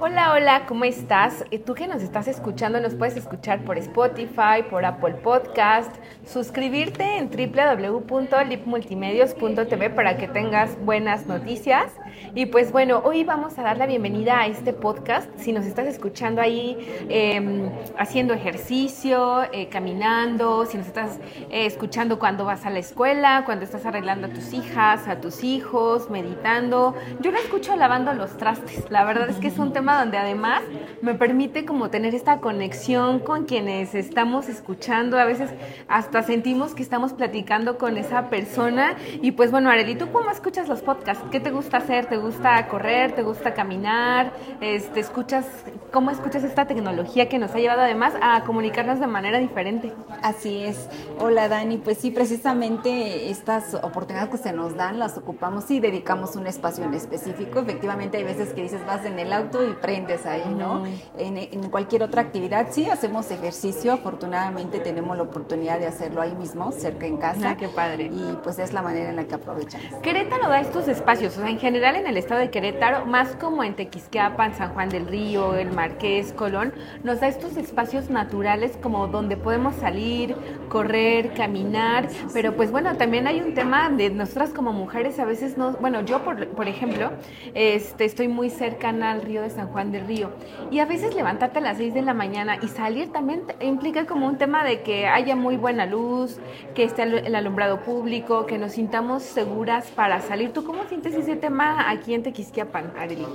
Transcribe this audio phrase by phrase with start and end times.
[0.00, 1.44] Hola, hola, ¿cómo estás?
[1.50, 5.92] Eh, Tú que nos estás escuchando, nos puedes escuchar por Spotify, por Apple Podcast,
[6.24, 11.90] suscribirte en www.lipmultimedios.tv para que tengas buenas noticias.
[12.34, 15.28] Y pues bueno, hoy vamos a dar la bienvenida a este podcast.
[15.36, 16.76] Si nos estás escuchando ahí
[17.08, 17.68] eh,
[17.98, 21.18] haciendo ejercicio, eh, caminando, si nos estás
[21.50, 25.42] eh, escuchando cuando vas a la escuela, cuando estás arreglando a tus hijas, a tus
[25.42, 26.94] hijos, meditando.
[27.20, 28.88] Yo lo escucho lavando los trastes.
[28.90, 30.62] La verdad es que es un tema donde además
[31.00, 35.18] me permite como tener esta conexión con quienes estamos escuchando.
[35.18, 35.50] A veces
[35.88, 38.96] hasta sentimos que estamos platicando con esa persona.
[39.22, 41.24] Y pues bueno, Areli, ¿tú cómo escuchas los podcasts?
[41.30, 42.06] ¿Qué te gusta hacer?
[42.06, 43.12] ¿Te gusta correr?
[43.12, 44.32] ¿Te gusta caminar?
[44.60, 45.46] Este, escuchas,
[45.92, 49.94] ¿Cómo escuchas esta tecnología que nos ha llevado además a comunicarnos de manera diferente?
[50.22, 50.86] Así es.
[51.18, 56.36] Hola Dani, pues sí, precisamente estas oportunidades que se nos dan las ocupamos y dedicamos
[56.36, 57.60] un espacio en específico.
[57.60, 60.84] Efectivamente hay veces que dices vas en el auto y prendes ahí, ¿no?
[61.18, 66.34] En, en cualquier otra actividad sí hacemos ejercicio, afortunadamente tenemos la oportunidad de hacerlo ahí
[66.34, 67.50] mismo, cerca en casa.
[67.50, 68.04] Ah, qué padre.
[68.04, 70.00] Y pues es la manera en la que aprovechamos.
[70.02, 73.64] Querétaro da estos espacios, o sea, en general en el estado de Querétaro, más como
[73.64, 76.72] en Tequisquiapan, San Juan del Río, el Marqués, Colón,
[77.02, 80.36] nos da estos espacios naturales como donde podemos salir,
[80.68, 85.56] correr, caminar, pero pues bueno, también hay un tema de nosotras como mujeres a veces
[85.56, 87.10] no, bueno, yo por, por ejemplo,
[87.54, 90.30] este, estoy muy cercana al río de San Juan del Río
[90.70, 94.26] y a veces levantarte a las 6 de la mañana y salir también implica como
[94.26, 96.38] un tema de que haya muy buena luz,
[96.74, 100.52] que esté el alumbrado público, que nos sintamos seguras para salir.
[100.52, 103.26] ¿Tú cómo sientes ese tema aquí en Tequisquiapan, Arely?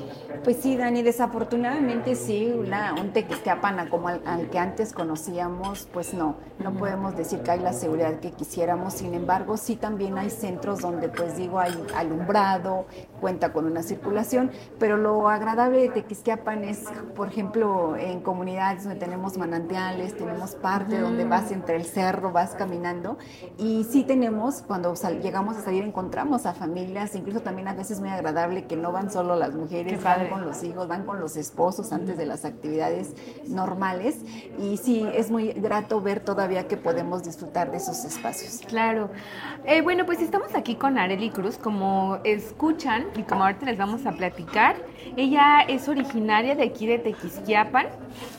[0.43, 6.13] Pues sí, Dani, desafortunadamente sí, una, un Tequisquiapan como al, al que antes conocíamos, pues
[6.13, 10.29] no, no podemos decir que hay la seguridad que quisiéramos, sin embargo, sí también hay
[10.29, 12.85] centros donde, pues digo, hay alumbrado,
[13.19, 16.85] cuenta con una circulación, pero lo agradable de Tequisquiapan es,
[17.15, 22.55] por ejemplo, en comunidades donde tenemos manantiales, tenemos parte donde vas entre el cerro, vas
[22.55, 23.17] caminando,
[23.57, 28.09] y sí tenemos, cuando llegamos a salir, encontramos a familias, incluso también a veces muy
[28.09, 31.91] agradable que no van solo las mujeres, van con los hijos, van con los esposos
[31.91, 33.13] antes de las actividades
[33.47, 34.19] normales
[34.57, 38.61] y sí, es muy grato ver todavía que podemos disfrutar de esos espacios.
[38.65, 39.09] Claro.
[39.65, 44.05] Eh, bueno, pues estamos aquí con Arely Cruz, como escuchan y como ahorita les vamos
[44.05, 44.77] a platicar.
[45.15, 47.87] Ella es originaria de aquí de Tequisquiapan.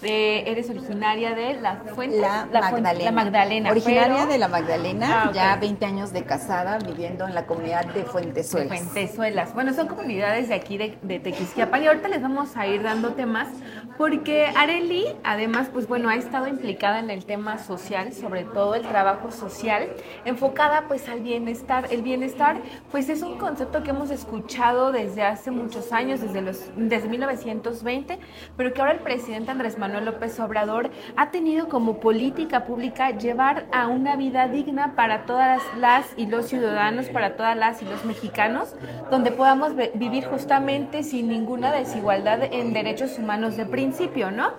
[0.03, 2.21] Eh, eres originaria de La Fuente.
[2.21, 3.05] La, Magdalena.
[3.05, 3.71] La Magdalena.
[3.71, 7.85] Originaria pero- de la Magdalena, Ah, ya 20 años de casada, viviendo en la comunidad
[7.87, 8.81] de de Fuentezuelas.
[8.81, 9.55] Fuentezuelas.
[9.55, 13.11] Bueno, son comunidades de aquí de, de Tequisquiapan y ahorita les vamos a ir dando
[13.13, 13.49] temas
[13.97, 18.83] porque Areli, además, pues bueno, ha estado implicada en el tema social, sobre todo el
[18.83, 19.89] trabajo social,
[20.25, 21.87] enfocada pues al bienestar.
[21.91, 22.57] El bienestar,
[22.91, 28.19] pues es un concepto que hemos escuchado desde hace muchos años, desde los desde 1920,
[28.57, 33.67] pero que ahora el presidente Andrés Manuel López Obrador ha tenido como política pública llevar
[33.73, 38.05] a una vida digna para todas las y los ciudadanos, para todas las y los
[38.05, 38.75] mexicanos,
[39.11, 44.53] donde podamos vivir justamente sin ninguna desigualdad en derechos humanos de principio, ¿no?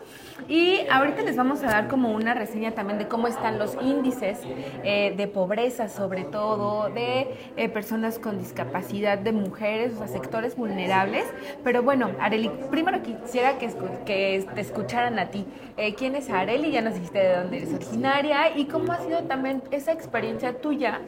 [0.49, 4.39] Y ahorita les vamos a dar como una reseña también de cómo están los índices
[4.83, 10.55] eh, de pobreza, sobre todo, de eh, personas con discapacidad, de mujeres, o sea, sectores
[10.55, 11.25] vulnerables.
[11.63, 13.73] Pero bueno, Areli, primero quisiera que,
[14.05, 15.45] que te escucharan a ti.
[15.77, 16.71] Eh, ¿Quién es Areli?
[16.71, 21.01] Ya nos dijiste de dónde eres originaria y cómo ha sido también esa experiencia tuya,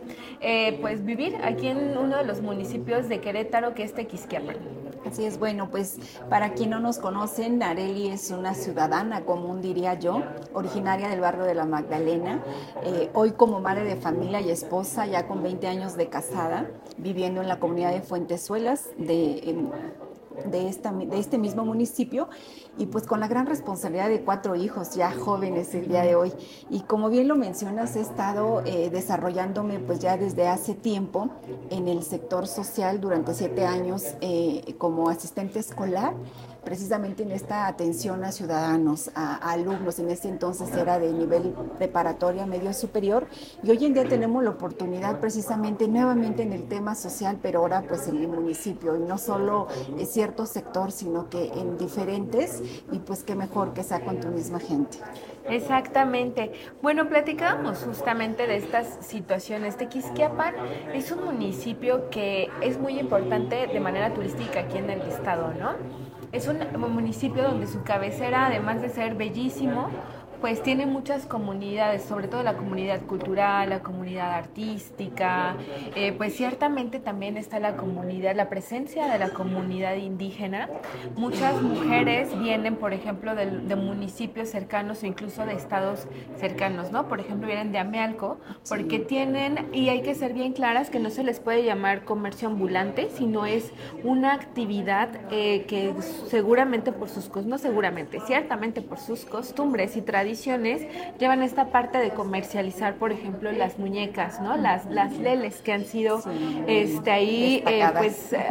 [0.82, 4.56] pues vivir aquí en uno de los municipios de Querétaro, que es Tequisquiapan.
[5.06, 6.00] Así es, bueno, pues
[6.30, 10.24] para quien no nos conocen, Areli es una ciudadana común, diría yo,
[10.54, 12.44] originaria del barrio de la Magdalena,
[12.84, 17.42] eh, hoy como madre de familia y esposa, ya con 20 años de casada, viviendo
[17.42, 19.70] en la comunidad de Fuentezuelas, de,
[20.46, 22.30] de, esta, de este mismo municipio
[22.78, 26.32] y pues con la gran responsabilidad de cuatro hijos ya jóvenes el día de hoy.
[26.70, 31.30] Y como bien lo mencionas, he estado eh, desarrollándome pues ya desde hace tiempo
[31.70, 36.14] en el sector social durante siete años eh, como asistente escolar
[36.68, 42.46] precisamente en esta atención a ciudadanos, a, alumnos, en ese entonces era de nivel preparatoria,
[42.46, 43.26] medio superior,
[43.64, 47.86] y hoy en día tenemos la oportunidad precisamente nuevamente en el tema social, pero ahora
[47.88, 52.62] pues en el municipio, y no solo en cierto sector, sino que en diferentes,
[52.92, 54.98] y pues qué mejor que sea con tu misma gente.
[55.48, 56.52] Exactamente.
[56.82, 59.78] Bueno, platicábamos justamente de estas situaciones.
[59.78, 60.54] Tequisquiapan
[60.94, 66.07] es un municipio que es muy importante de manera turística aquí en el estado, ¿no?
[66.32, 66.60] Es un
[66.94, 69.90] municipio donde su cabecera, además de ser bellísimo,
[70.42, 75.56] pues tiene muchas comunidades, sobre todo la comunidad cultural, la comunidad artística,
[75.96, 80.70] eh, pues ciertamente también está la comunidad, la presencia de la comunidad indígena.
[81.16, 86.08] Muchas mujeres vienen, por ejemplo, de, de municipios cercanos o incluso de estados
[86.38, 87.08] cercanos, ¿no?
[87.08, 88.38] Por ejemplo, vienen de Amealco,
[88.70, 92.48] porque tienen, y hay que ser bien claras, que no se les puede llamar comercio
[92.48, 93.72] ambulante, sino es
[94.04, 95.94] una actividad eh, que
[96.28, 102.12] seguramente por sus, no seguramente, ciertamente por sus costumbres y tradiciones, llevan esta parte de
[102.12, 104.58] comercializar, por ejemplo, las muñecas, ¿no?
[104.58, 106.22] Las, las leles que han sido
[106.68, 108.46] este, ahí, eh, pues, eh,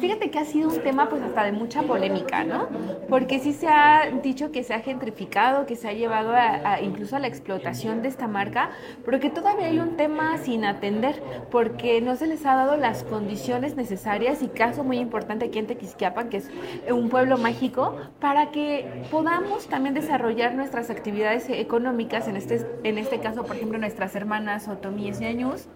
[0.00, 2.68] fíjate que ha sido un tema pues hasta de mucha polémica, ¿no?
[3.08, 7.16] Porque sí se ha dicho que se ha gentrificado, que se ha llevado a, incluso
[7.16, 8.70] a la explotación de esta marca,
[9.04, 13.04] pero que todavía hay un tema sin atender, porque no se les ha dado las
[13.04, 16.50] condiciones necesarias y caso muy importante aquí en Tequisquiapan, que es
[16.90, 20.97] un pueblo mágico, para que podamos también desarrollar nuestras actividades
[21.60, 25.66] económicas, en este, en este caso, por ejemplo, nuestras hermanas Otomíes y Añús,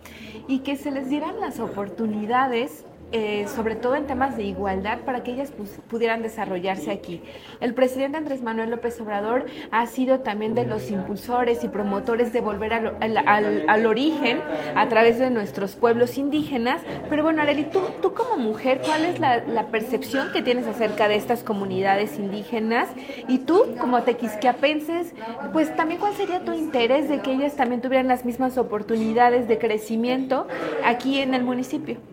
[0.48, 5.23] y que se les dieran las oportunidades eh, sobre todo en temas de igualdad, para
[5.23, 5.53] que ellas
[5.88, 7.23] pudieran desarrollarse aquí.
[7.61, 12.41] El presidente Andrés Manuel López Obrador ha sido también de los impulsores y promotores de
[12.41, 14.41] volver al, origen
[14.75, 16.82] a través de nuestros pueblos indígenas.
[17.09, 21.17] Pero bueno, Areli, tú, tú como mujer, ¿cuál es la, percepción que tienes acerca de
[21.17, 22.88] estas comunidades indígenas?
[23.29, 25.14] Y tú, como tequisquiapenses,
[25.53, 29.59] pues también cuál sería tu interés de que ellas también tuvieran las mismas oportunidades de
[29.59, 30.47] crecimiento
[30.85, 32.12] aquí en el municipio?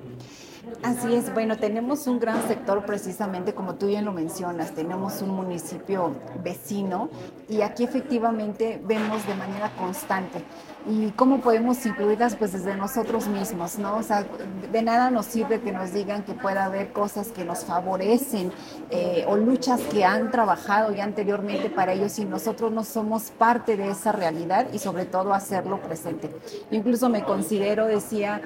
[0.83, 5.31] Así es, bueno, tenemos un gran sector precisamente como tú bien lo mencionas, tenemos un
[5.31, 7.09] municipio vecino
[7.49, 10.43] y aquí efectivamente vemos de manera constante
[10.87, 13.97] y cómo podemos incluirlas pues desde nosotros mismos, ¿no?
[13.97, 14.25] O sea,
[14.71, 18.51] de nada nos sirve que nos digan que pueda haber cosas que nos favorecen
[18.89, 23.75] eh, o luchas que han trabajado ya anteriormente para ellos y nosotros no somos parte
[23.75, 26.29] de esa realidad y sobre todo hacerlo presente.
[26.71, 28.41] Yo incluso me considero, decía,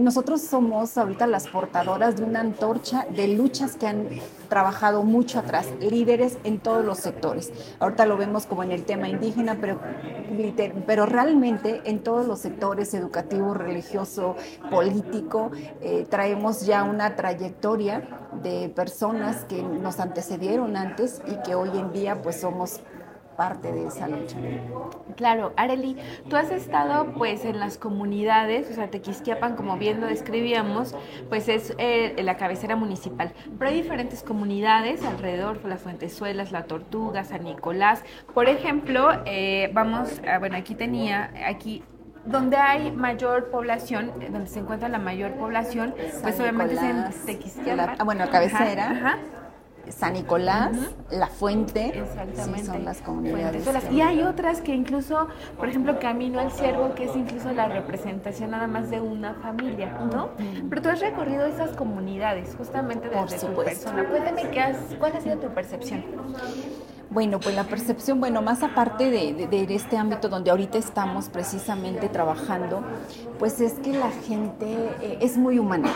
[0.00, 4.08] nosotros somos ahorita las portadoras de una antorcha de luchas que han
[4.48, 7.52] trabajado mucho atrás, líderes en todos los sectores.
[7.80, 13.54] Ahorita lo vemos como en el tema indígena, pero, realmente en todos los sectores, educativo,
[13.54, 14.36] religioso,
[14.70, 15.50] político,
[15.80, 21.92] eh, traemos ya una trayectoria de personas que nos antecedieron antes y que hoy en
[21.92, 22.80] día pues somos
[23.36, 24.36] parte de esa lucha.
[25.16, 25.96] Claro, Areli,
[26.28, 30.94] tú has estado pues en las comunidades, o sea, Tequisquiapan, como bien lo describíamos,
[31.28, 37.24] pues es eh, la cabecera municipal, pero hay diferentes comunidades alrededor, las Fuentezuelas, La Tortuga,
[37.24, 38.04] San Nicolás.
[38.32, 41.82] Por ejemplo, eh, vamos, bueno, aquí tenía, aquí
[42.24, 47.26] donde hay mayor población, eh, donde se encuentra la mayor población, pues obviamente es en
[47.26, 47.96] Tequisquiapan.
[47.98, 48.90] Ah, bueno, cabecera.
[48.90, 49.18] ajá
[49.90, 50.76] San Nicolás,
[51.10, 52.04] La Fuente,
[52.34, 53.66] sí, son las comunidades.
[53.90, 55.28] Y hay otras que incluso,
[55.58, 59.98] por ejemplo, Camino al Ciervo, que es incluso la representación nada más de una familia,
[60.12, 60.30] ¿no?
[60.68, 64.04] Pero tú has recorrido esas comunidades justamente desde tu persona.
[64.08, 66.04] Cuéntame, ¿qué has, ¿cuál ha sido tu percepción?
[67.10, 72.08] Bueno, pues la percepción, bueno, más aparte de, de, este ámbito donde ahorita estamos precisamente
[72.08, 72.82] trabajando,
[73.38, 74.66] pues es que la gente
[75.00, 75.92] eh, es muy humana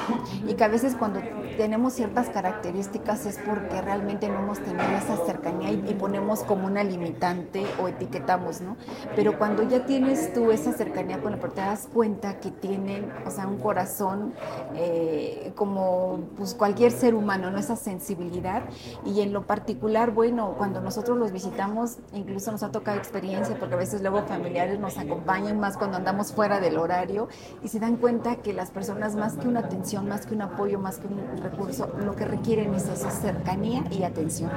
[0.46, 1.20] y que a veces cuando
[1.56, 6.84] tenemos ciertas características es porque realmente no hemos tenido esa cercanía y, ponemos como una
[6.84, 8.76] limitante o etiquetamos, ¿no?
[9.16, 13.11] Pero cuando ya tienes tú esa cercanía con la persona, te das cuenta que tienen,
[13.26, 14.34] o sea, un corazón
[14.75, 17.58] eh, como pues cualquier ser humano, ¿no?
[17.58, 18.62] Esa sensibilidad
[19.04, 23.56] y en lo particular, bueno, cuando nosotros nosotros los visitamos, incluso nos ha tocado experiencia,
[23.56, 27.28] porque a veces luego familiares nos acompañan más cuando andamos fuera del horario
[27.62, 30.80] y se dan cuenta que las personas más que una atención, más que un apoyo,
[30.80, 34.50] más que un recurso, lo que requieren es esa cercanía y atención.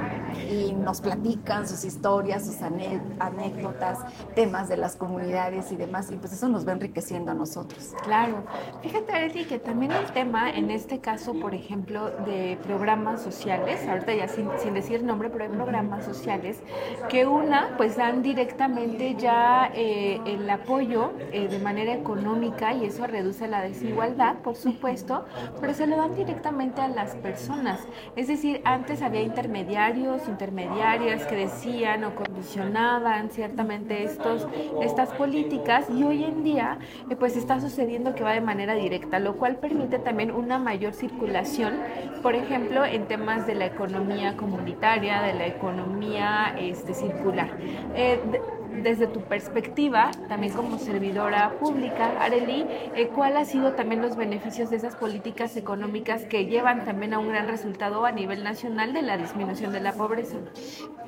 [0.50, 4.00] Y nos platican sus historias, sus anécdotas,
[4.34, 7.92] temas de las comunidades y demás, y pues eso nos va enriqueciendo a nosotros.
[8.02, 8.42] Claro.
[8.82, 14.12] Fíjate, Areti, que también el tema, en este caso, por ejemplo, de programas sociales, ahorita
[14.12, 16.31] ya sin, sin decir nombre, pero hay programas sociales
[17.08, 23.06] que una pues dan directamente ya eh, el apoyo eh, de manera económica y eso
[23.06, 25.24] reduce la desigualdad, por supuesto,
[25.60, 27.80] pero se lo dan directamente a las personas.
[28.16, 34.46] Es decir, antes había intermediarios, intermediarias que decían o condicionaban ciertamente estos,
[34.80, 36.78] estas políticas y hoy en día
[37.10, 40.94] eh, pues está sucediendo que va de manera directa, lo cual permite también una mayor
[40.94, 41.74] circulación,
[42.22, 46.21] por ejemplo, en temas de la economía comunitaria, de la economía
[46.58, 47.50] este, circular.
[47.94, 48.20] Eh,
[48.82, 54.70] desde tu perspectiva, también como servidora pública, Areli, eh, ¿cuál ha sido también los beneficios
[54.70, 59.02] de esas políticas económicas que llevan también a un gran resultado a nivel nacional de
[59.02, 60.36] la disminución de la pobreza?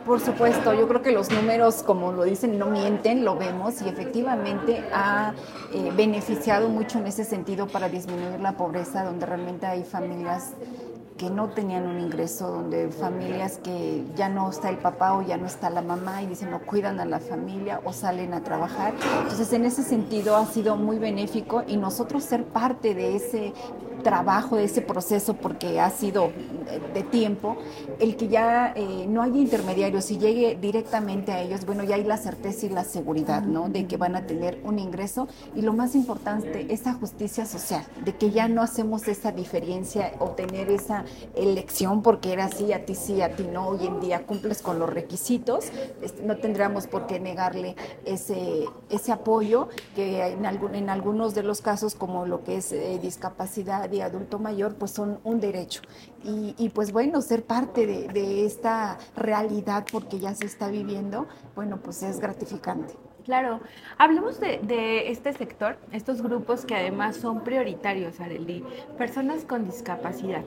[0.04, 3.88] Por supuesto, yo creo que los números, como lo dicen, no mienten, lo vemos y
[3.88, 5.33] efectivamente ha
[5.73, 10.52] eh, beneficiado mucho en ese sentido para disminuir la pobreza, donde realmente hay familias
[11.16, 15.37] que no tenían un ingreso, donde familias que ya no está el papá o ya
[15.37, 18.94] no está la mamá y dicen no cuidan a la familia o salen a trabajar.
[19.23, 23.52] Entonces en ese sentido ha sido muy benéfico y nosotros ser parte de ese
[24.04, 26.30] trabajo, de ese proceso, porque ha sido
[26.92, 27.56] de tiempo,
[27.99, 32.04] el que ya eh, no haya intermediarios y llegue directamente a ellos, bueno, ya hay
[32.04, 33.68] la certeza y la seguridad, ¿no?
[33.68, 38.14] De que van a tener un ingreso y lo más importante, esa justicia social, de
[38.14, 41.03] que ya no hacemos esa diferencia o tener esa
[41.34, 44.78] elección porque era así, a ti sí, a ti no, hoy en día cumples con
[44.78, 45.70] los requisitos,
[46.02, 51.42] este, no tendríamos por qué negarle ese, ese apoyo que en, algún, en algunos de
[51.42, 55.82] los casos, como lo que es eh, discapacidad y adulto mayor, pues son un derecho.
[56.26, 62.02] Y, pues bueno, ser parte de, esta realidad porque ya se está viviendo, bueno, pues
[62.02, 62.94] es gratificante.
[63.25, 63.61] Claro,
[63.99, 68.64] hablemos de, este sector, estos grupos que además son prioritarios, Areli,
[68.96, 70.44] personas con discapacidad.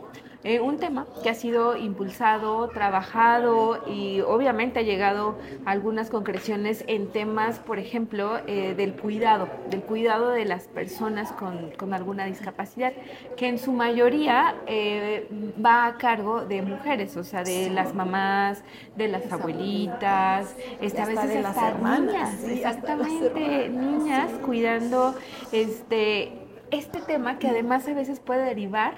[0.47, 5.35] Eh, un tema que ha sido impulsado, trabajado y obviamente ha llegado
[5.65, 11.33] a algunas concreciones en temas, por ejemplo, eh, del cuidado, del cuidado de las personas
[11.33, 12.93] con, con alguna discapacidad,
[13.35, 15.27] que en su mayoría eh,
[15.63, 18.63] va a cargo de mujeres, o sea, de las mamás,
[18.95, 25.13] de las abuelitas, este, a veces de las hermanas, niñas, exactamente, niñas cuidando
[25.51, 26.31] este,
[26.71, 28.95] este tema que además a veces puede derivar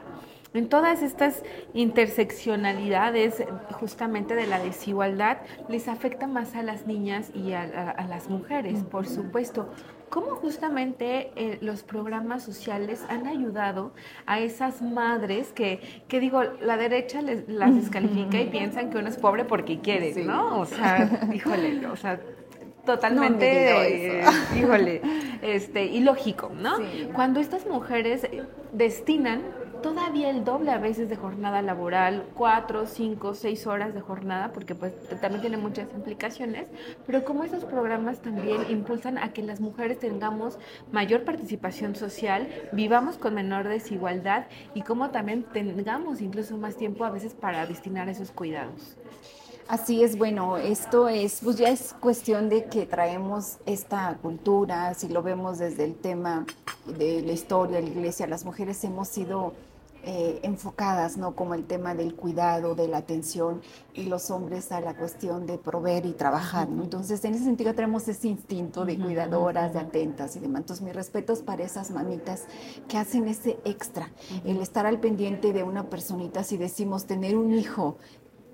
[0.54, 5.38] en todas estas interseccionalidades justamente de la desigualdad
[5.68, 9.70] les afecta más a las niñas y a, a, a las mujeres, por supuesto.
[10.10, 13.94] ¿Cómo justamente eh, los programas sociales han ayudado
[14.26, 19.10] a esas madres que, que digo, la derecha les, las descalifica y piensan que uno
[19.10, 20.24] es pobre porque quiere, sí.
[20.24, 20.60] ¿no?
[20.60, 22.20] O sea, híjole, o sea,
[22.86, 24.24] totalmente, no eh,
[24.58, 25.02] híjole,
[25.44, 26.78] este, ilógico, ¿no?
[26.78, 27.10] Sí.
[27.14, 28.28] Cuando estas mujeres
[28.74, 29.44] destinan
[29.82, 34.76] todavía el doble a veces de jornada laboral, cuatro, cinco, seis horas de jornada, porque
[34.76, 36.68] pues también tiene muchas implicaciones,
[37.06, 40.58] pero como esos programas también impulsan a que las mujeres tengamos
[40.92, 47.12] mayor participación social, vivamos con menor desigualdad y como también tengamos incluso más tiempo a
[47.12, 48.96] veces para destinar esos cuidados.
[49.70, 55.10] Así es, bueno, esto es, pues ya es cuestión de que traemos esta cultura, si
[55.10, 56.48] lo vemos desde el tema
[56.88, 59.54] de la historia la iglesia, las mujeres hemos sido
[60.04, 61.36] eh, enfocadas, ¿no?
[61.36, 63.62] Como el tema del cuidado, de la atención,
[63.94, 66.84] y los hombres a la cuestión de proveer y trabajar, ¿no?
[66.84, 70.62] Entonces, en ese sentido tenemos ese instinto de cuidadoras, de atentas y demás.
[70.62, 72.46] Entonces, mis respetos para esas mamitas
[72.88, 74.10] que hacen ese extra,
[74.46, 77.98] el estar al pendiente de una personita, si decimos tener un hijo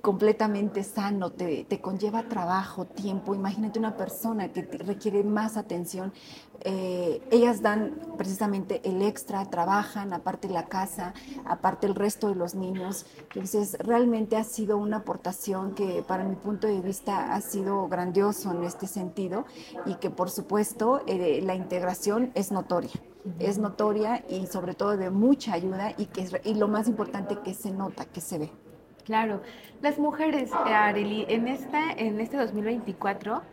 [0.06, 3.34] completamente sano, te, te, conlleva trabajo, tiempo.
[3.34, 6.14] Imagínate una persona que requiere más atención.
[6.62, 12.54] Eh, ellas dan precisamente el extra, trabajan, aparte la casa, aparte el resto de los
[12.54, 13.08] niños.
[13.34, 18.52] Entonces, realmente ha sido una aportación que para mi punto de vista ha sido grandioso
[18.52, 19.46] en este sentido
[19.88, 22.92] y que por supuesto eh, la integración es notoria.
[23.40, 27.56] Es notoria y sobre todo de mucha ayuda y, que, y lo más importante que
[27.56, 28.65] se nota, que se ve.
[29.06, 29.42] Claro,
[29.82, 33.44] las mujeres, Areli, en, esta, en este 2024,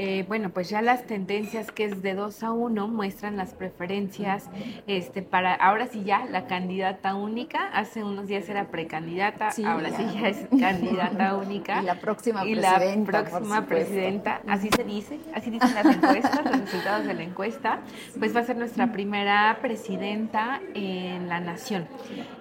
[0.00, 4.48] eh, bueno, pues ya las tendencias que es de 2 a 1 muestran las preferencias
[4.86, 9.88] este, para, ahora sí ya, la candidata única, hace unos días era precandidata, sí, ahora
[9.88, 9.96] ya.
[9.96, 11.82] sí ya es candidata única.
[11.82, 13.12] y la próxima y presidenta.
[13.12, 17.80] la próxima presidenta, así se dice, así dicen las encuestas, los resultados de la encuesta,
[18.20, 21.88] pues va a ser nuestra primera presidenta en la nación.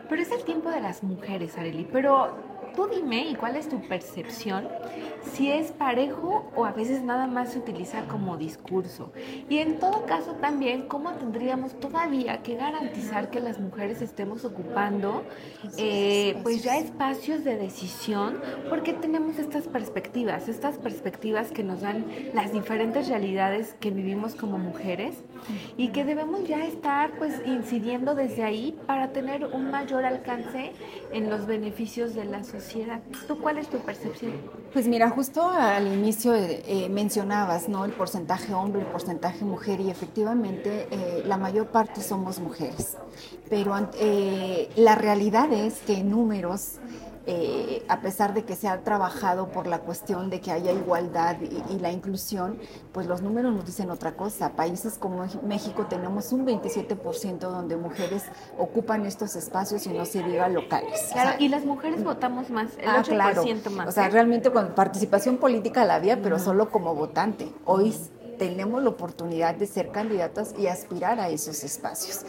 [0.09, 3.81] Pero es el tiempo de las mujeres, Areli, pero tú dime y cuál es tu
[3.81, 4.67] percepción
[5.33, 9.11] si es parejo o a veces nada más se utiliza como discurso.
[9.49, 15.23] Y en todo caso también, ¿cómo tendríamos todavía que garantizar que las mujeres estemos ocupando
[15.77, 18.41] eh, pues ya espacios de decisión?
[18.69, 24.57] Porque tenemos estas perspectivas, estas perspectivas que nos dan las diferentes realidades que vivimos como
[24.57, 25.15] mujeres
[25.77, 30.73] y que debemos ya estar pues incidiendo desde ahí para tener un mayor alcance
[31.11, 33.01] en los beneficios de la sociedad.
[33.27, 34.33] ¿Tú cuál es tu percepción?
[34.73, 37.85] Pues mira, justo al inicio eh, mencionabas, ¿no?
[37.85, 42.97] El porcentaje hombre, el porcentaje mujer y efectivamente eh, la mayor parte somos mujeres,
[43.49, 46.73] pero eh, la realidad es que en números
[47.29, 51.35] eh, a pesar de que se ha trabajado por la cuestión de que haya igualdad
[51.41, 52.57] y, la inclusión,
[52.93, 54.53] pues los números nos dicen otra cosa.
[54.53, 58.23] Países como México tenemos un 27% donde mujeres
[58.57, 61.09] ocupan estos espacios y no se diga locales.
[61.11, 63.43] Claro, y las mujeres votamos más, el ah, 8% claro.
[63.71, 63.89] más.
[63.89, 64.09] O sea, ¿eh?
[64.09, 67.51] realmente con participación política la había, pero solo como votante.
[67.65, 67.93] Hoy
[68.37, 72.21] tenemos la oportunidad de ser candidatas y aspirar a esos espacios.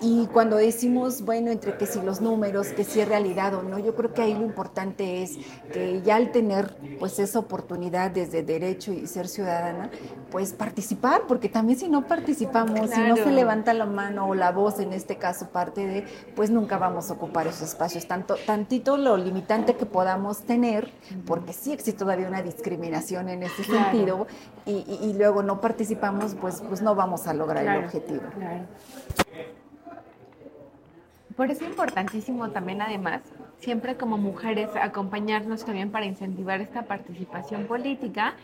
[0.00, 3.78] Y cuando decimos, bueno, entre que si los números, que si es realidad o no,
[3.78, 5.36] yo creo que ahí lo importante es
[5.72, 9.90] que ya al tener pues esa oportunidad desde derecho y ser ciudadana,
[10.30, 14.52] pues participar, porque también si no participamos, si no se levanta la mano o la
[14.52, 16.04] voz, en este caso parte de,
[16.34, 20.92] pues nunca vamos a ocupar esos espacios, tanto tantito lo limitante que podamos tener,
[21.26, 24.26] porque sí existe todavía una discriminación en ese sentido,
[24.64, 28.22] y, y luego no participamos, pues, pues no vamos a lograr el objetivo.
[31.36, 33.20] Por eso es importantísimo también, además,
[33.58, 38.34] siempre como mujeres, acompañarnos también para incentivar esta participación política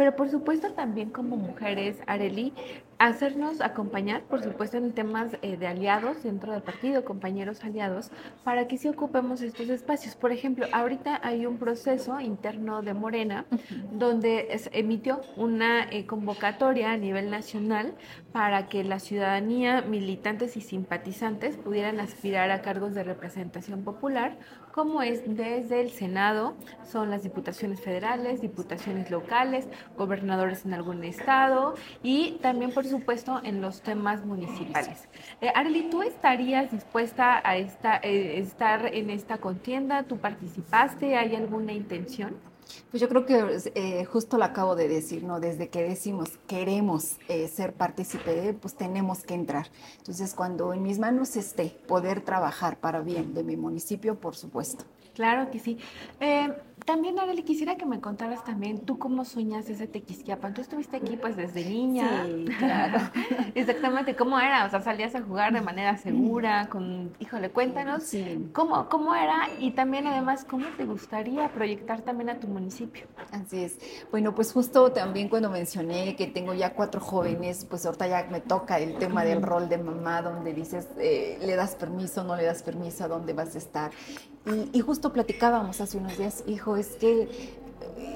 [0.00, 2.54] pero por supuesto también como mujeres, Areli,
[3.00, 8.10] hacernos acompañar, por supuesto, en temas eh, de aliados dentro del partido, compañeros aliados,
[8.44, 10.14] para que sí ocupemos estos espacios.
[10.14, 13.46] Por ejemplo, ahorita hay un proceso interno de Morena
[13.90, 17.94] donde se emitió una eh, convocatoria a nivel nacional
[18.32, 24.36] para que la ciudadanía, militantes y simpatizantes pudieran aspirar a cargos de representación popular
[24.72, 26.54] como es desde el Senado,
[26.84, 33.62] son las diputaciones federales, diputaciones locales, gobernadores en algún estado y también, por supuesto, en
[33.62, 35.08] los temas municipales.
[35.40, 40.02] Eh, Arely, ¿tú estarías dispuesta a esta, eh, estar en esta contienda?
[40.02, 41.16] ¿Tú participaste?
[41.16, 42.36] ¿Hay alguna intención?
[42.90, 45.40] Pues yo creo que eh, justo lo acabo de decir, ¿no?
[45.40, 49.66] Desde que decimos queremos eh, ser partícipe, pues tenemos que entrar.
[49.98, 54.84] Entonces, cuando en mis manos esté poder trabajar para bien de mi municipio, por supuesto.
[55.14, 55.78] Claro que sí.
[56.20, 56.48] Eh,
[56.90, 60.54] también, Arely, quisiera que me contaras también tú cómo sueñas ese Tequisquiapan.
[60.54, 62.24] Tú estuviste aquí pues desde niña.
[62.26, 62.98] Sí, claro.
[63.54, 64.66] Exactamente, ¿cómo era?
[64.66, 68.50] O sea, salías a jugar de manera segura, con, híjole, cuéntanos sí.
[68.52, 73.06] cómo, cómo era y también además cómo te gustaría proyectar también a tu municipio.
[73.30, 73.78] Así es.
[74.10, 78.40] Bueno, pues justo también cuando mencioné que tengo ya cuatro jóvenes, pues ahorita ya me
[78.40, 82.42] toca el tema del rol de mamá, donde dices, eh, le das permiso, no le
[82.42, 83.92] das permiso, a dónde vas a estar.
[84.72, 87.59] Y, justo platicábamos hace unos días, hijo, es que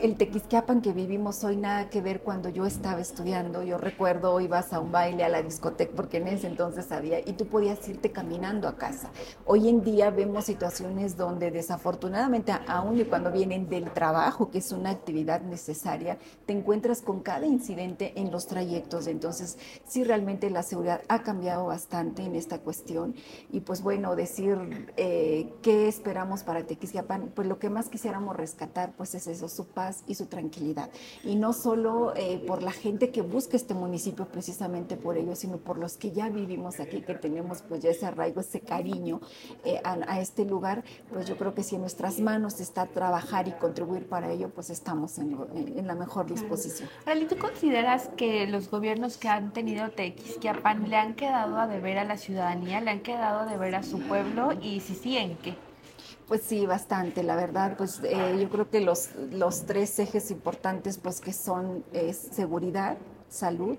[0.04, 3.62] el Tequisquiapan que vivimos hoy nada que ver cuando yo estaba estudiando.
[3.62, 7.32] Yo recuerdo ibas a un baile a la discoteca porque en ese entonces había y
[7.32, 9.10] tú podías irte caminando a casa.
[9.46, 14.72] Hoy en día vemos situaciones donde desafortunadamente aún y cuando vienen del trabajo, que es
[14.72, 19.06] una actividad necesaria, te encuentras con cada incidente en los trayectos.
[19.06, 23.14] Entonces, sí realmente la seguridad ha cambiado bastante en esta cuestión
[23.50, 28.94] y pues bueno, decir eh, qué esperamos para Tequisquiapan, pues lo que más quisiéramos rescatar
[28.96, 30.90] pues es eso, su paz y su tranquilidad.
[31.22, 35.58] Y no solo eh, por la gente que busca este municipio precisamente por ello, sino
[35.58, 39.20] por los que ya vivimos aquí, que tenemos pues ya ese arraigo, ese cariño
[39.64, 43.52] eh, a, este lugar, pues yo creo que si en nuestras manos está trabajar y
[43.52, 45.34] contribuir para ello, pues estamos en,
[45.86, 46.88] la mejor disposición.
[47.14, 51.98] ¿y ¿tú consideras que los gobiernos que han tenido Tequisquiapan le han quedado a deber
[51.98, 55.36] a la ciudadanía, le han quedado a deber a su pueblo y si sí, ¿en
[55.36, 55.56] qué?
[56.26, 60.96] Pues sí, bastante, la verdad, pues eh, yo creo que los, los tres ejes importantes
[60.96, 62.96] pues que son es seguridad,
[63.28, 63.76] salud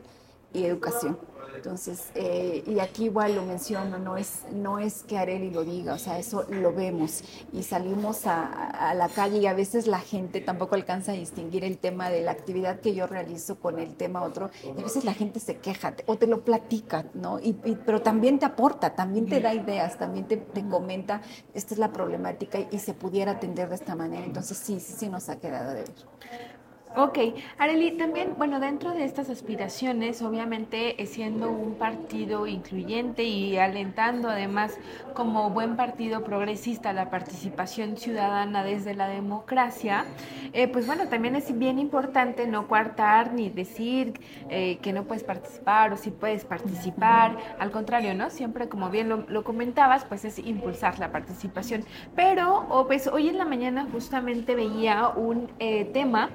[0.55, 1.17] y educación.
[1.55, 5.93] Entonces, eh, y aquí igual lo menciono, no es, no es que Areli lo diga,
[5.93, 10.41] o sea, eso lo vemos y salimos a, la calle y a veces la gente
[10.41, 14.23] tampoco alcanza a distinguir el tema de la actividad que yo realizo con el tema
[14.23, 17.39] otro, y a veces la gente se queja o te lo platica, ¿no?
[17.39, 21.21] Y, pero también te aporta, también te da ideas, también te, te comenta,
[21.53, 24.93] esta es la problemática y, y, se pudiera atender de esta manera, entonces sí, sí,
[24.97, 26.54] sí nos ha quedado de ver.
[26.97, 27.17] Ok,
[27.57, 34.29] Areli, también, bueno, dentro de estas aspiraciones, obviamente eh, siendo un partido incluyente y alentando
[34.29, 34.77] además
[35.13, 40.05] como buen partido progresista la participación ciudadana desde la democracia,
[40.53, 44.17] eh, pues bueno, también es bien importante no coartar ni decir
[44.49, 48.29] eh, que no puedes participar o si puedes participar, al contrario, ¿no?
[48.29, 51.83] Siempre, como bien lo, comentabas, pues es impulsar la participación.
[52.15, 55.49] Pero, pues hoy en la mañana justamente veía un
[55.93, 56.29] tema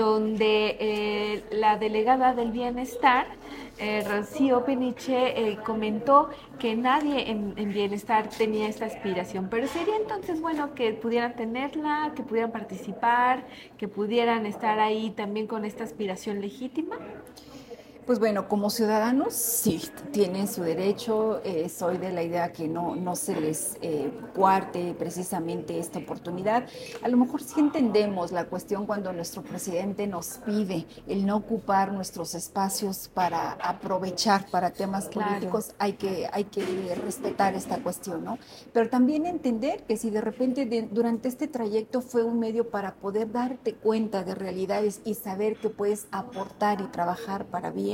[0.00, 3.26] donde eh, la delegada del bienestar,
[3.78, 10.40] eh, Rocío Peniche, eh, comentó que nadie en, bienestar tenía esta aspiración, pero sería entonces
[10.40, 13.44] bueno que pudieran tenerla, que pudieran participar,
[13.76, 16.96] que pudieran estar ahí también con esta aspiración legítima.
[18.06, 21.40] Pues bueno, como ciudadanos sí, tienen su derecho.
[21.44, 26.66] Eh, soy de la idea que no, no se les eh, cuarte precisamente esta oportunidad.
[27.02, 31.92] A lo mejor sí entendemos la cuestión cuando nuestro presidente nos pide el no ocupar
[31.92, 35.74] nuestros espacios para aprovechar para temas políticos.
[35.78, 38.38] Hay que, hay que respetar esta cuestión, ¿no?
[38.72, 43.30] Pero también entender que si de repente durante este trayecto fue un medio para poder
[43.30, 47.89] darte cuenta de realidades y saber que puedes aportar y trabajar para bien,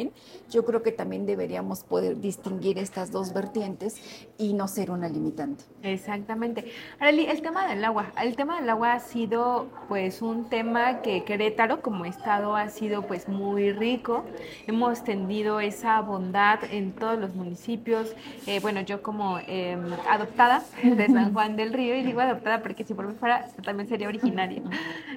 [0.50, 3.96] yo creo que también deberíamos poder distinguir estas dos vertientes
[4.38, 5.64] y no ser una limitante.
[5.82, 6.72] Exactamente.
[6.98, 8.06] Arely, el tema del agua.
[8.20, 13.02] El tema del agua ha sido pues un tema que Querétaro como estado ha sido
[13.02, 14.24] pues muy rico.
[14.66, 18.14] Hemos tendido esa bondad en todos los municipios.
[18.46, 22.84] Eh, bueno, yo como em, adoptada de San Juan del Río, y digo adoptada porque
[22.84, 24.62] si por mí fuera también sería originaria.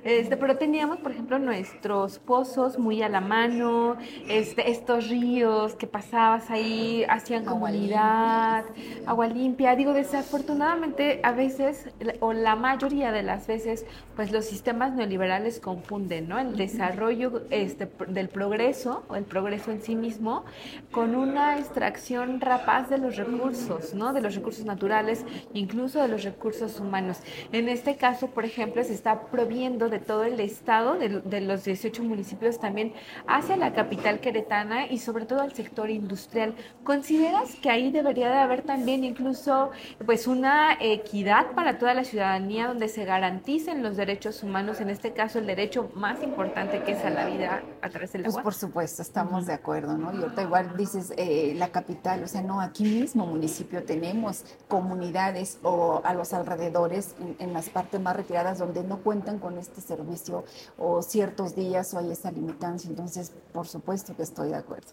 [0.04, 3.98] Este, pero teníamos, por ejemplo, nuestros pozos muy a la mano,
[4.30, 8.66] este, estos ríos que pasabas ahí, hacían comunidad,
[9.10, 9.76] agua limpia.
[9.76, 16.30] Digo, desafortunadamente a veces, o la mayoría de las veces, pues los sistemas neoliberales confunden,
[16.30, 16.38] ¿no?
[16.38, 20.46] El desarrollo este, del progreso, o el progreso en sí mismo,
[20.92, 24.14] con una extracción rapaz de los recursos, ¿no?
[24.14, 27.18] De los recursos naturales, incluso de los recursos humanos.
[27.52, 31.64] En este caso, por ejemplo, se está proviendo de todo el estado, de, de los
[31.64, 32.94] 18 municipios también,
[33.26, 36.54] hacia la capital queretana y sobre todo al sector industrial.
[36.84, 39.72] ¿Consideras que ahí debería de haber también incluso
[40.06, 45.14] pues una equidad para toda la ciudadanía donde se garanticen los derechos humanos, en este
[45.14, 48.44] caso el derecho más importante que es a la vida a través del pues, agua?
[48.44, 50.14] Pues por supuesto, estamos de acuerdo, ¿no?
[50.14, 55.60] Y ahorita igual dices eh, la capital, o sea, no, aquí mismo municipio tenemos comunidades
[55.64, 59.82] o a los alrededores en, en las partes más retiradas donde no cuentan con este
[59.82, 60.44] servicio
[60.78, 64.90] o ciertos días o hay esa limitancia, entonces por supuesto que estoy de acuerdo.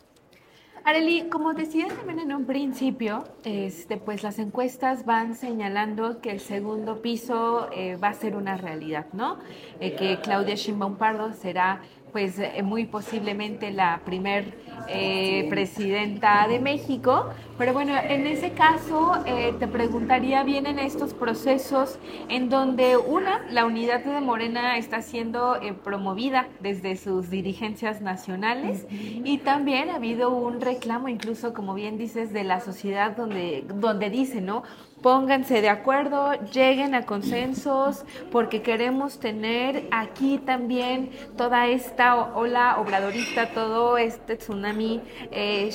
[0.86, 6.38] Areli, como decía también en un principio, este, pues las encuestas van señalando que el
[6.38, 9.38] segundo piso eh, va a ser una realidad, ¿no?
[9.80, 11.80] Eh, que Claudia Sheinbaum Pardo será
[12.12, 14.54] pues eh, muy posiblemente la primer
[14.88, 17.30] eh, presidenta de México.
[17.58, 23.64] Pero bueno, en ese caso eh, te preguntaría, vienen estos procesos en donde una, la
[23.64, 30.60] unidad de Morena está siendo promovida desde sus dirigencias nacionales y también ha habido un
[30.60, 34.62] reclamo, incluso como bien dices, de la sociedad donde, donde dice, ¿no?
[35.06, 43.50] Pónganse de acuerdo, lleguen a consensos, porque queremos tener aquí también toda esta ola obradorista,
[43.50, 45.70] todo este tsunami eh,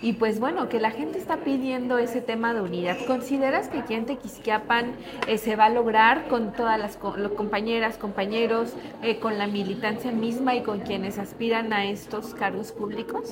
[0.00, 2.96] y pues bueno, que la gente está pidiendo ese tema de unidad.
[3.06, 4.96] ¿Consideras que aquí en Tequisquiapan
[5.28, 8.72] eh, se va a lograr con todas las compañeras, compañeros,
[9.04, 13.30] eh, con la militancia misma y con quienes aspiran a estos cargos públicos?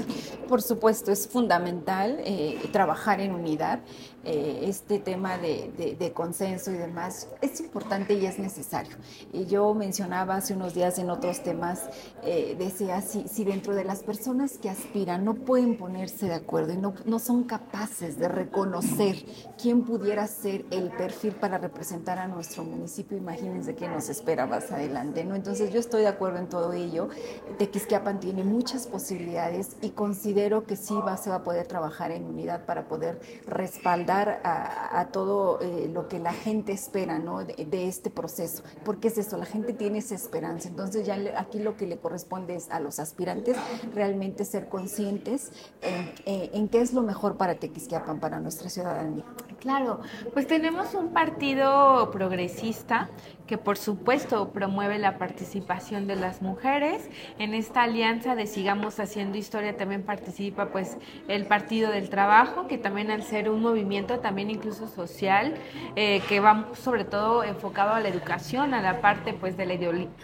[0.49, 3.81] Por supuesto, es fundamental eh, trabajar en unidad.
[4.23, 8.97] Eh, este tema de, consenso y demás es importante y es necesario.
[9.33, 11.89] Y yo mencionaba hace unos días en otros temas,
[12.23, 16.75] eh, decía, si, si dentro de las personas que aspiran no pueden ponerse de acuerdo
[16.75, 19.25] y no, no son capaces de reconocer
[19.61, 24.71] quién pudiera ser el perfil para representar a nuestro municipio, imagínense qué nos espera más
[24.71, 25.25] adelante.
[25.25, 25.35] ¿no?
[25.35, 27.09] Entonces yo estoy de acuerdo en todo ello.
[27.57, 32.25] Tequisquiapan tiene muchas posibilidades y considero que sí va, se va a poder trabajar en
[32.27, 37.45] unidad para poder respaldar a, todo eh, lo que la gente espera ¿no?
[37.45, 38.63] de, este proceso.
[38.85, 40.69] Porque es eso, la gente tiene esa esperanza.
[40.69, 43.57] Entonces ya aquí lo que le corresponde es a los aspirantes
[43.95, 49.25] realmente ser conscientes en, eh, en qué es lo mejor para Tequisquiapan, para nuestra ciudadanía.
[49.59, 50.01] Claro,
[50.33, 53.11] pues tenemos un partido progresista
[53.51, 57.11] que por supuesto promueve la participación de las mujeres.
[57.41, 62.79] En esta alianza de Sigamos Haciendo Historia también participa pues el Partido del Trabajo, que
[62.79, 65.55] también al ser un movimiento también incluso social,
[65.97, 69.75] eh, que va sobre todo enfocado a la educación, a la parte pues de la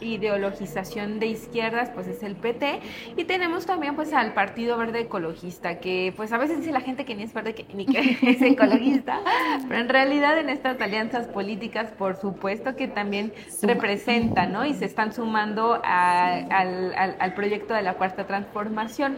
[0.00, 2.78] ideologización de izquierdas, pues es el PT.
[3.16, 7.04] Y tenemos también pues al Partido Verde Ecologista, que pues a veces dice la gente
[7.04, 9.20] que ni es verde ni que es ecologista,
[9.66, 13.15] pero en realidad en estas alianzas políticas por supuesto que también
[13.62, 14.64] representan, ¿no?
[14.64, 19.16] Y se están sumando al, al proyecto de la cuarta transformación.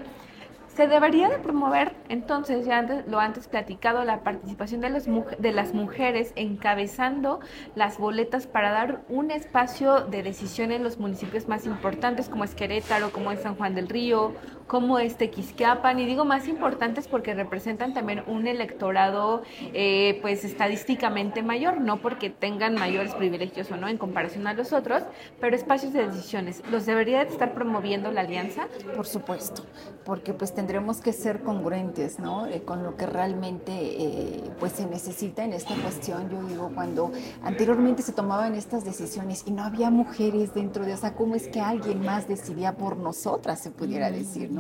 [0.79, 5.07] Se debería de promover, entonces, ya antes, lo antes platicado, la participación de, los,
[5.39, 7.41] de las mujeres encabezando
[7.75, 12.55] las boletas para dar un espacio de decisión en los municipios más importantes, como es
[12.55, 14.35] Querétaro, como es San Juan del Río,
[14.68, 21.42] como es Tequisquiapan, y digo más importantes porque representan también un electorado, eh, pues estadísticamente
[21.42, 25.02] mayor, no porque tengan mayores privilegios o no en comparación a los otros,
[25.40, 26.62] pero espacios de decisiones.
[26.70, 28.68] ¿Los debería de estar promoviendo la alianza?
[28.94, 29.64] Por supuesto,
[30.04, 32.46] porque pues tendremos que ser congruentes, ¿no?
[32.46, 36.28] Eh, con lo que realmente eh, pues se necesita en esta cuestión.
[36.31, 37.11] Yo digo, cuando
[37.42, 41.48] anteriormente se tomaban estas decisiones y no había mujeres dentro de, o sea, ¿cómo es
[41.48, 44.58] que alguien más decidía por nosotras, se pudiera decir, ¿no?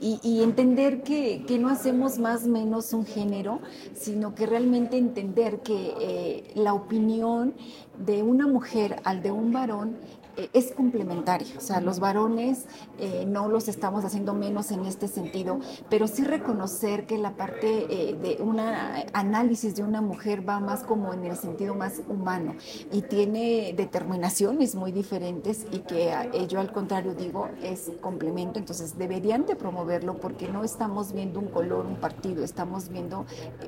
[0.00, 3.60] Y, entender que, que, no hacemos más menos un género,
[3.94, 7.54] sino que realmente entender que eh, la opinión
[7.98, 9.98] de una mujer al de un varón
[10.40, 12.64] eh, es complementario, o sea, los varones
[12.98, 17.86] eh, no los estamos haciendo menos en este sentido, pero sí reconocer que la parte
[17.90, 22.54] eh, de un análisis de una mujer va más como en el sentido más humano
[22.90, 26.14] y tiene determinaciones muy diferentes y que
[26.48, 31.48] yo al contrario digo es complemento, entonces deberían de promoverlo porque no estamos viendo un
[31.48, 33.26] color, un partido, estamos viendo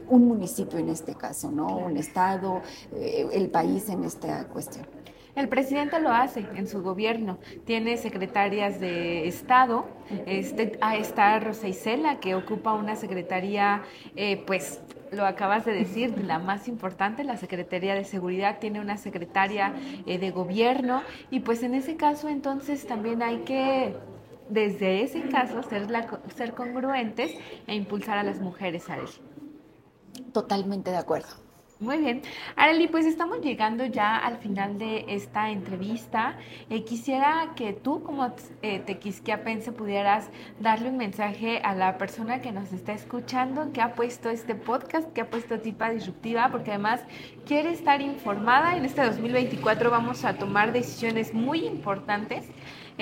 [0.09, 1.77] un municipio en este caso, ¿no?
[1.77, 5.02] Un estado, el país en esta cuestión.
[5.35, 7.39] El presidente lo hace en su gobierno.
[7.65, 9.87] Tiene secretarias de Estado.
[10.27, 13.83] Este, ahí está Rosa Isela, que ocupa una secretaría,
[14.15, 18.97] eh, pues lo acabas de decir, la más importante, la Secretaría de Seguridad tiene una
[18.97, 19.75] secretaria
[20.07, 23.95] eh, de gobierno y pues en ese caso entonces también hay que
[24.49, 25.87] desde ese caso ser,
[26.35, 27.35] ser congruentes
[27.67, 29.09] e impulsar a las mujeres a él.
[30.33, 31.42] Totalmente de acuerdo.
[31.83, 32.23] Muy bien.
[32.55, 36.37] Arely, pues estamos llegando ya al final de esta entrevista.
[36.71, 42.53] Eh, quisiera que tú, como eh, tequisquiapense, pudieras darle un mensaje a la persona que
[42.53, 47.01] nos está escuchando, que ha puesto este podcast, que ha puesto Tipa Disruptiva, porque además
[47.47, 48.77] quiere estar informada.
[48.77, 52.45] En este 2024 vamos a tomar decisiones muy importantes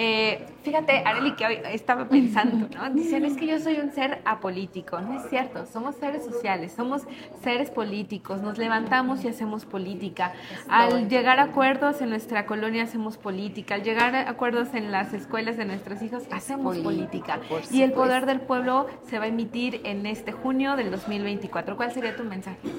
[0.03, 2.89] eh, fíjate, Areli, que hoy estaba pensando, ¿no?
[2.89, 4.99] Dicen, es que yo soy un ser apolítico.
[4.99, 7.03] No es cierto, somos seres sociales, somos
[7.45, 10.33] seres políticos, nos levantamos y hacemos política.
[10.71, 15.13] Al llegar a acuerdos en nuestra colonia hacemos política, al llegar a acuerdos en las
[15.13, 17.39] escuelas de nuestros hijos hacemos política.
[17.71, 21.77] Y el poder del pueblo se va a emitir en este junio del 2024.
[21.77, 22.71] ¿Cuál sería tu mensaje?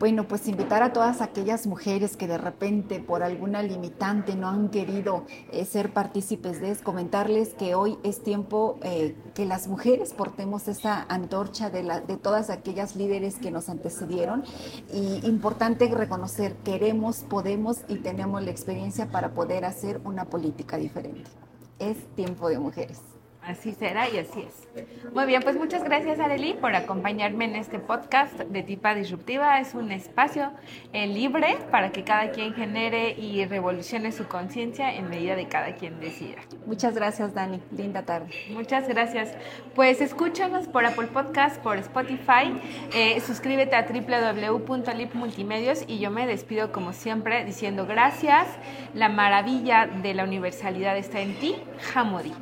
[0.00, 4.70] Bueno, pues invitar a todas aquellas mujeres que de repente por alguna limitante no han
[4.70, 10.14] querido eh, ser partícipes de eso, comentarles que hoy es tiempo eh, que las mujeres
[10.14, 14.42] portemos esa antorcha de, la, de todas aquellas líderes que nos antecedieron
[14.90, 21.30] y importante reconocer, queremos, podemos y tenemos la experiencia para poder hacer una política diferente.
[21.78, 23.09] Es tiempo de mujeres.
[23.50, 24.68] Así será y así es.
[25.12, 29.58] Muy bien, pues muchas gracias Arely por acompañarme en este podcast de Tipa Disruptiva.
[29.58, 30.52] Es un espacio
[30.92, 35.74] eh, libre para que cada quien genere y revolucione su conciencia en medida de cada
[35.74, 36.36] quien decida.
[36.64, 38.30] Muchas gracias Dani, linda tarde.
[38.50, 39.34] Muchas gracias.
[39.74, 42.54] Pues escúchanos por Apple Podcast, por Spotify,
[42.94, 48.46] eh, suscríbete a www.lipmultimedios y yo me despido como siempre diciendo gracias.
[48.94, 51.56] La maravilla de la universalidad está en ti,
[51.94, 52.32] Hamodi.